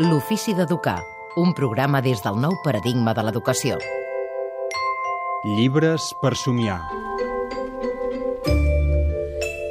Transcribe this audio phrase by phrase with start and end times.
[0.00, 1.02] L'ofici d'educar,
[1.36, 3.74] un programa des del nou paradigma de l'educació.
[5.44, 6.78] Llibres per somiar.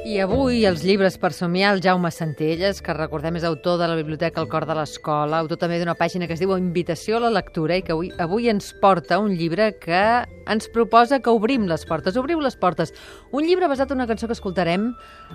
[0.05, 3.95] I avui els llibres per somiar el Jaume Centelles, que recordem és autor de la
[3.97, 7.33] Biblioteca El Cor de l'Escola, autor també d'una pàgina que es diu Invitació a la
[7.33, 10.03] lectura i que avui, avui ens porta un llibre que
[10.45, 12.21] ens proposa que obrim les portes.
[12.21, 12.93] Obriu les portes.
[13.31, 14.91] Un llibre basat en una cançó que escoltarem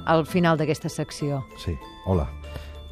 [0.06, 1.42] al final d'aquesta secció.
[1.58, 1.74] Sí,
[2.06, 2.28] hola.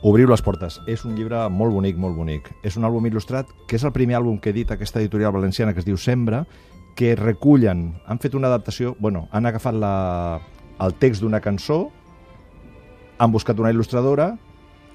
[0.03, 0.81] Obriu les portes.
[0.91, 2.49] És un llibre molt bonic, molt bonic.
[2.67, 5.71] És un àlbum il·lustrat, que és el primer àlbum que he dit aquesta editorial valenciana
[5.71, 6.41] que es diu Sembra,
[6.99, 10.41] que recullen, han fet una adaptació, bueno, han agafat la,
[10.83, 11.85] el text d'una cançó,
[13.23, 14.33] han buscat una il·lustradora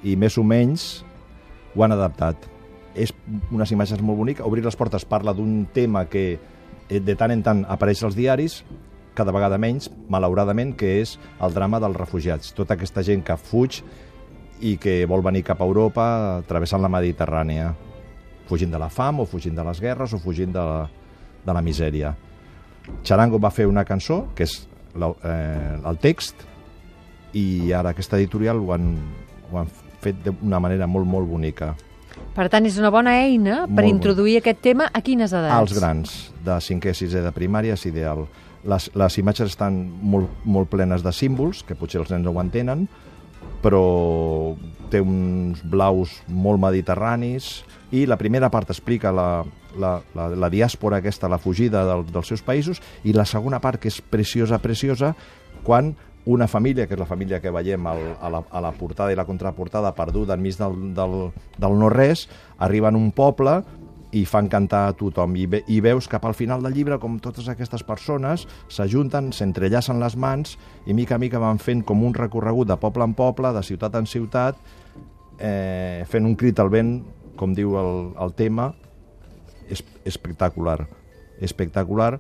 [0.04, 1.06] i més o menys
[1.72, 2.44] ho han adaptat.
[2.92, 3.14] És
[3.48, 4.44] unes imatges molt boniques.
[4.44, 8.60] Obrir les portes parla d'un tema que eh, de tant en tant apareix als diaris,
[9.16, 12.52] cada vegada menys, malauradament, que és el drama dels refugiats.
[12.60, 13.80] Tota aquesta gent que fuig
[14.62, 16.06] i que vol venir cap a Europa
[16.48, 17.72] travessant la Mediterrània,
[18.48, 20.86] fugint de la fam o fugint de les guerres o fugint de la,
[21.46, 22.14] de la misèria.
[23.04, 24.62] Charango va fer una cançó, que és
[24.96, 26.46] la, eh, el text,
[27.38, 28.94] i ara aquesta editorial ho han,
[29.52, 29.70] ho han
[30.02, 31.74] fet d'una manera molt, molt bonica.
[32.38, 35.54] Per tant, és una bona eina per Molt introduir aquest tema a quines edats?
[35.54, 38.26] Als grans, de 5è, 6è de primària és ideal.
[38.68, 42.42] Les, les imatges estan molt, molt plenes de símbols, que potser els nens no ho
[42.42, 42.88] entenen,
[43.64, 44.56] però
[44.92, 49.44] té uns blaus molt mediterranis i la primera part explica la,
[49.80, 53.80] la, la, la diàspora aquesta, la fugida del, dels seus països, i la segona part,
[53.80, 55.14] que és preciosa, preciosa,
[55.64, 55.94] quan
[56.28, 59.18] una família, que és la família que veiem al, a, la, a la portada i
[59.18, 61.16] la contraportada perduda enmig del, del,
[61.56, 62.26] del no-res,
[62.60, 63.62] arriba en un poble
[64.18, 65.36] i fan cantar a tothom.
[65.38, 70.02] I, ve, I veus cap al final del llibre com totes aquestes persones s'ajunten, s'entrellacen
[70.02, 73.54] les mans i mica a mica van fent com un recorregut de poble en poble,
[73.54, 74.58] de ciutat en ciutat,
[75.40, 76.98] eh, fent un crit al vent,
[77.38, 78.72] com diu el, el tema,
[79.70, 80.80] és espectacular.
[81.44, 82.16] Espectacular,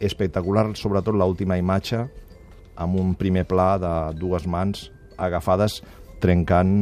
[0.00, 2.02] espectacular sobretot l'última imatge
[2.80, 4.88] amb un primer pla de dues mans
[5.20, 5.80] agafades
[6.20, 6.72] trencant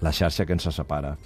[0.00, 1.16] la xarxa que ens separa.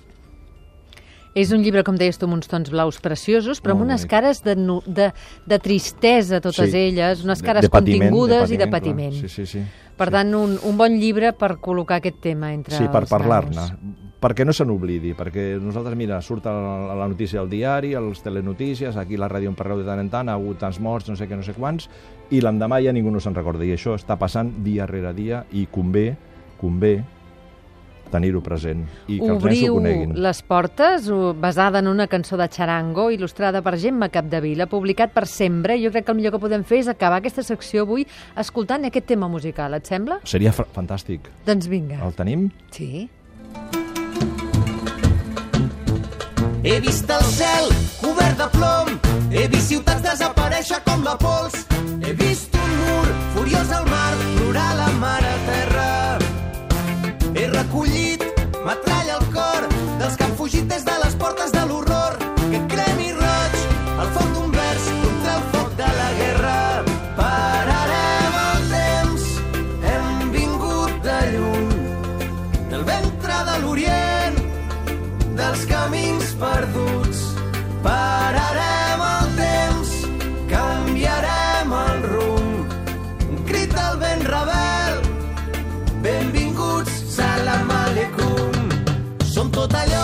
[1.34, 4.43] És un llibre, com deies tu, amb uns tons blaus preciosos, però amb unes cares
[4.44, 4.53] de,
[4.87, 5.06] de,
[5.47, 6.76] de tristesa, totes Sí.
[6.76, 9.19] elles, unes De- cares de patiment, contingudes de i de patiment, patiment.
[9.20, 9.31] clar.
[9.31, 9.65] Sí, sí, sí.
[9.97, 10.12] Per Sí.
[10.12, 13.62] tant, un, un bon llibre per col·locar aquest tema entre Sí, per parlar-ne.
[14.22, 18.00] Perquè no se n'oblidi, perquè nosaltres, mira, surt a la, la notícia del diari, a
[18.00, 20.78] les telenotícies, aquí a la ràdio en parleu de tant en tant, ha hagut tants
[20.78, 21.88] morts, no sé què, no sé quants,
[22.31, 23.64] i l'endemà ja ningú no se'n recorda.
[23.64, 26.16] I això està passant dia rere dia i convé,
[26.60, 27.03] convé
[28.12, 30.12] tenir-ho present i que els nens ho Obriu coneguin.
[30.23, 31.09] les portes,
[31.41, 35.78] basada en una cançó de Charango, il·lustrada per Gemma Capdevila, publicat per Sempre.
[35.83, 38.06] Jo crec que el millor que podem fer és acabar aquesta secció avui
[38.37, 40.21] escoltant aquest tema musical, et sembla?
[40.25, 41.27] Seria fa- fantàstic.
[41.47, 41.99] Doncs vinga.
[42.05, 42.50] El tenim?
[42.71, 43.09] Sí.
[46.65, 48.93] He vist el cel cobert de plom,
[49.33, 51.65] he vist ciutats desaparèixer com la pols,
[75.52, 77.20] els camins perduts.
[77.84, 79.90] Pararem el temps,
[80.52, 82.76] canviarem el rumb.
[83.28, 85.02] Un crit al vent rebel,
[86.06, 88.64] benvinguts, salam aleikum.
[89.34, 90.01] Som tot allò